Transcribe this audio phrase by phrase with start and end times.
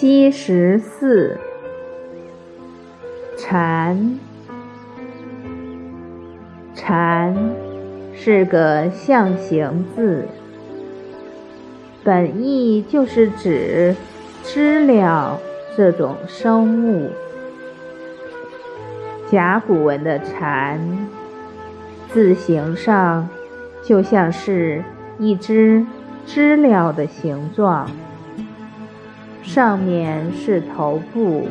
[0.00, 1.36] 七十四，
[3.36, 4.18] 禅，
[6.74, 7.36] 禅
[8.14, 10.26] 是个象形字，
[12.02, 13.94] 本意就是指
[14.42, 15.38] 知了
[15.76, 17.10] 这种生物。
[19.30, 20.80] 甲骨文的禅，
[22.08, 23.28] 字形上
[23.84, 24.82] 就像是
[25.18, 25.84] 一只
[26.24, 27.86] 知了的形状。
[29.52, 31.48] 上面是头部，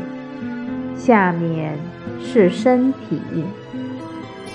[0.98, 1.78] 下面
[2.24, 3.20] 是身体，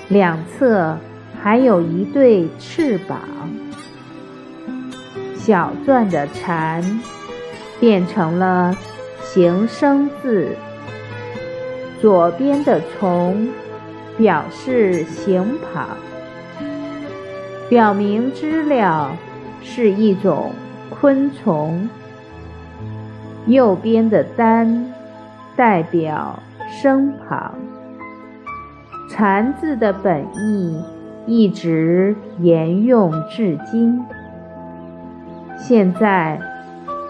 [0.09, 0.97] 两侧
[1.43, 3.21] 还有一对翅膀。
[5.37, 6.83] 小篆的“蝉”
[7.79, 8.75] 变成了
[9.23, 10.49] 形声字，
[12.01, 13.51] 左边的“虫”
[14.17, 15.87] 表示形旁，
[17.69, 19.15] 表明知了
[19.63, 20.51] 是一种
[20.89, 21.87] 昆虫。
[23.47, 24.93] 右边的“单”
[25.55, 26.39] 代表
[26.71, 27.55] 身旁
[29.11, 30.83] ，“禅”字的本意
[31.27, 34.03] 一直沿用至今。
[35.59, 36.41] 现在，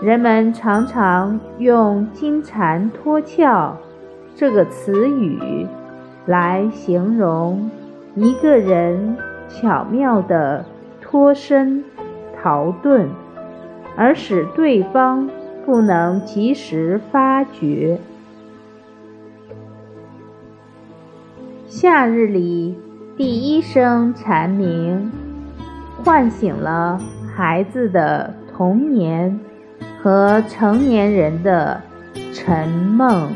[0.02, 3.76] 人们常常用“金蝉脱壳”
[4.34, 5.68] 这个词语
[6.26, 7.70] 来形容
[8.16, 9.16] 一个人
[9.48, 10.64] 巧妙地
[11.00, 11.84] 脱身
[12.36, 13.06] 逃遁，
[13.96, 15.30] 而使对方。
[15.64, 17.98] 不能及时发觉。
[21.66, 22.76] 夏日里
[23.16, 25.10] 第一声蝉鸣，
[26.02, 27.00] 唤醒了
[27.34, 29.40] 孩子的童年
[30.00, 31.80] 和成年人的
[32.32, 33.30] 沉梦。